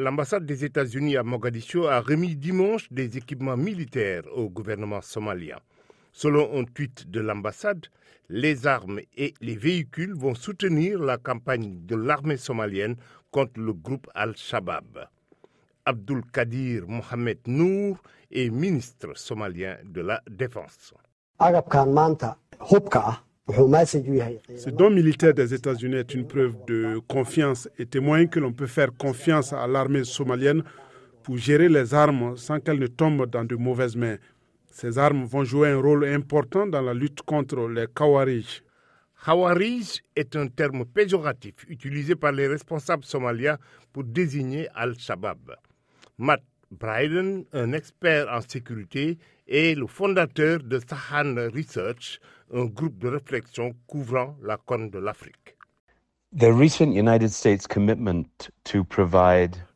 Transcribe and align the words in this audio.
L'ambassade 0.00 0.46
des 0.46 0.64
États-Unis 0.64 1.16
à 1.16 1.24
Mogadiscio 1.24 1.88
a 1.88 2.00
remis 2.00 2.36
dimanche 2.36 2.86
des 2.92 3.18
équipements 3.18 3.56
militaires 3.56 4.22
au 4.32 4.48
gouvernement 4.48 5.00
somalien. 5.02 5.56
Selon 6.12 6.56
un 6.56 6.62
tweet 6.62 7.10
de 7.10 7.18
l'ambassade, 7.18 7.84
les 8.28 8.68
armes 8.68 9.00
et 9.16 9.34
les 9.40 9.56
véhicules 9.56 10.14
vont 10.14 10.36
soutenir 10.36 11.00
la 11.00 11.18
campagne 11.18 11.84
de 11.84 11.96
l'armée 11.96 12.36
somalienne 12.36 12.94
contre 13.32 13.58
le 13.58 13.72
groupe 13.72 14.06
Al-Shabaab. 14.14 15.08
Abdul 15.84 16.22
Kadir 16.32 16.86
Mohamed 16.86 17.40
Nour 17.48 18.00
est 18.30 18.50
ministre 18.50 19.16
somalien 19.16 19.78
de 19.82 20.02
la 20.02 20.22
Défense. 20.30 20.94
Ce 23.50 24.68
don 24.68 24.90
militaire 24.90 25.32
des 25.32 25.54
États-Unis 25.54 25.96
est 25.96 26.14
une 26.14 26.26
preuve 26.26 26.54
de 26.66 26.98
confiance 27.08 27.66
et 27.78 27.86
témoigne 27.86 28.28
que 28.28 28.38
l'on 28.40 28.52
peut 28.52 28.66
faire 28.66 28.90
confiance 28.92 29.54
à 29.54 29.66
l'armée 29.66 30.04
somalienne 30.04 30.62
pour 31.22 31.38
gérer 31.38 31.70
les 31.70 31.94
armes 31.94 32.36
sans 32.36 32.60
qu'elles 32.60 32.78
ne 32.78 32.86
tombent 32.86 33.24
dans 33.26 33.44
de 33.44 33.56
mauvaises 33.56 33.96
mains. 33.96 34.16
Ces 34.70 34.98
armes 34.98 35.24
vont 35.24 35.44
jouer 35.44 35.70
un 35.70 35.80
rôle 35.80 36.04
important 36.04 36.66
dans 36.66 36.82
la 36.82 36.92
lutte 36.92 37.22
contre 37.22 37.68
les 37.68 37.86
Khawarij. 37.86 38.62
Khawarij 39.24 40.02
est 40.14 40.36
un 40.36 40.48
terme 40.48 40.84
péjoratif 40.84 41.54
utilisé 41.68 42.16
par 42.16 42.32
les 42.32 42.46
responsables 42.48 43.04
somaliens 43.04 43.56
pour 43.94 44.04
désigner 44.04 44.68
Al-Shabaab. 44.74 45.56
Matt 46.18 46.42
Bryden, 46.70 47.44
un 47.52 47.72
expert 47.72 48.28
en 48.30 48.40
sécurité, 48.40 49.18
est 49.46 49.74
le 49.74 49.86
fondateur 49.86 50.62
de 50.62 50.78
Sahan 50.78 51.34
Research, 51.54 52.20
un 52.52 52.66
groupe 52.66 52.98
de 52.98 53.08
réflexion 53.08 53.74
couvrant 53.86 54.36
la 54.42 54.58
corne 54.58 54.90
de 54.90 54.98
l'Afrique. 54.98 55.57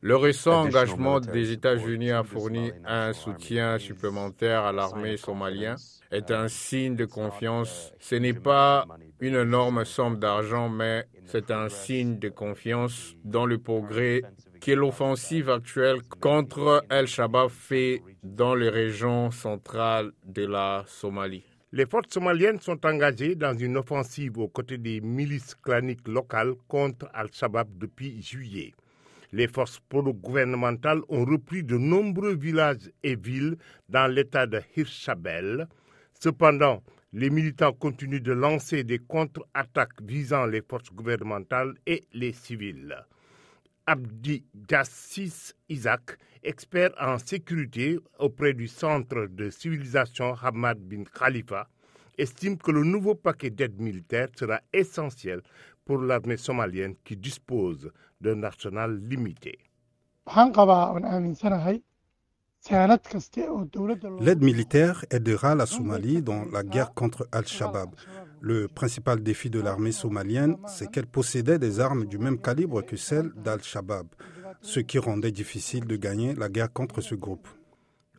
Le 0.00 0.16
récent 0.16 0.62
engagement 0.62 1.18
des 1.18 1.50
États-Unis 1.50 2.12
à 2.12 2.22
fournir 2.22 2.74
un 2.86 3.12
soutien 3.12 3.78
supplémentaire 3.78 4.62
à 4.62 4.70
l'armée 4.70 5.16
somalienne 5.16 5.76
est 6.12 6.30
un 6.30 6.46
signe 6.46 6.94
de 6.94 7.04
confiance. 7.04 7.92
Ce 7.98 8.14
n'est 8.14 8.32
pas 8.32 8.86
une 9.18 9.34
énorme 9.34 9.84
somme 9.84 10.20
d'argent, 10.20 10.68
mais 10.68 11.06
c'est 11.26 11.50
un 11.50 11.68
signe 11.68 12.20
de 12.20 12.28
confiance 12.28 13.16
dans 13.24 13.46
le 13.46 13.58
progrès 13.58 14.22
que 14.60 14.70
l'offensive 14.70 15.50
actuelle 15.50 16.02
contre 16.20 16.84
El-Shabaab 16.88 17.50
fait 17.50 18.02
dans 18.22 18.54
les 18.54 18.68
régions 18.68 19.32
centrales 19.32 20.12
de 20.24 20.46
la 20.46 20.84
Somalie. 20.86 21.51
Les 21.74 21.86
forces 21.86 22.10
somaliennes 22.10 22.60
sont 22.60 22.84
engagées 22.84 23.34
dans 23.34 23.56
une 23.56 23.78
offensive 23.78 24.36
aux 24.36 24.48
côtés 24.48 24.76
des 24.76 25.00
milices 25.00 25.54
claniques 25.54 26.06
locales 26.06 26.52
contre 26.68 27.08
Al-Shabaab 27.14 27.78
depuis 27.78 28.20
juillet. 28.20 28.74
Les 29.32 29.48
forces 29.48 29.80
pro-gouvernementales 29.88 31.00
ont 31.08 31.24
repris 31.24 31.64
de 31.64 31.78
nombreux 31.78 32.34
villages 32.34 32.90
et 33.02 33.16
villes 33.16 33.56
dans 33.88 34.06
l'état 34.06 34.46
de 34.46 34.60
Hirshabelle. 34.76 35.66
Cependant, 36.20 36.82
les 37.14 37.30
militants 37.30 37.72
continuent 37.72 38.20
de 38.20 38.32
lancer 38.32 38.84
des 38.84 38.98
contre-attaques 38.98 40.02
visant 40.02 40.44
les 40.44 40.60
forces 40.60 40.92
gouvernementales 40.92 41.72
et 41.86 42.04
les 42.12 42.34
civils. 42.34 42.94
Abdi 43.86 44.44
Jassis 44.68 45.54
Isaac, 45.68 46.16
expert 46.42 46.92
en 47.00 47.18
sécurité 47.18 47.98
auprès 48.18 48.54
du 48.54 48.68
Centre 48.68 49.26
de 49.26 49.50
civilisation 49.50 50.34
Hamad 50.40 50.78
bin 50.78 51.04
Khalifa, 51.04 51.68
estime 52.16 52.56
que 52.58 52.70
le 52.70 52.84
nouveau 52.84 53.14
paquet 53.14 53.50
d'aide 53.50 53.80
militaire 53.80 54.28
sera 54.36 54.60
essentiel 54.72 55.42
pour 55.84 55.98
l'armée 55.98 56.36
somalienne 56.36 56.94
qui 57.04 57.16
dispose 57.16 57.90
d'un 58.20 58.42
arsenal 58.44 59.00
limité. 59.08 59.58
L'aide 64.20 64.42
militaire 64.44 65.04
aidera 65.10 65.56
la 65.56 65.66
Somalie 65.66 66.22
dans 66.22 66.44
la 66.44 66.62
guerre 66.62 66.94
contre 66.94 67.26
Al-Shabaab. 67.32 67.96
Le 68.44 68.66
principal 68.66 69.22
défi 69.22 69.50
de 69.50 69.60
l'armée 69.60 69.92
somalienne, 69.92 70.56
c'est 70.66 70.90
qu'elle 70.90 71.06
possédait 71.06 71.60
des 71.60 71.78
armes 71.78 72.06
du 72.06 72.18
même 72.18 72.40
calibre 72.40 72.82
que 72.82 72.96
celles 72.96 73.30
d'Al-Shabaab, 73.36 74.08
ce 74.60 74.80
qui 74.80 74.98
rendait 74.98 75.30
difficile 75.30 75.86
de 75.86 75.94
gagner 75.94 76.34
la 76.34 76.48
guerre 76.48 76.72
contre 76.72 77.00
ce 77.00 77.14
groupe. 77.14 77.46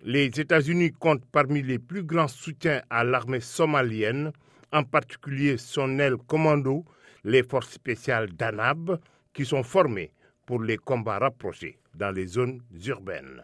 Les 0.02 0.28
États-Unis 0.28 0.94
comptent 0.94 1.26
parmi 1.30 1.62
les 1.62 1.78
plus 1.78 2.04
grands 2.04 2.30
soutiens 2.30 2.82
à 2.90 3.04
l'armée 3.04 3.42
somalienne, 3.42 4.32
en 4.72 4.86
particulier 4.86 5.58
son 5.58 6.00
aile 6.00 6.16
commando, 6.16 6.86
les 7.26 7.44
forces 7.44 7.72
spéciales 7.74 8.32
d'Anab, 8.32 9.02
qui 9.34 9.46
sont 9.46 9.64
formées 9.64 10.14
pour 10.46 10.64
les 10.64 10.78
combats 10.78 11.20
rapprochés 11.20 11.80
dans 11.96 12.12
les 12.12 12.28
zones 12.28 12.62
urbaines. 12.86 13.42